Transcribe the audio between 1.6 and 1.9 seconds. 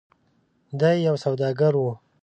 و.